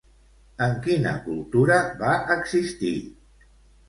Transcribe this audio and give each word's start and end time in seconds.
En 0.67 0.71
quina 0.85 1.11
cultura 1.25 1.77
va 1.99 2.13
existir? 2.37 2.95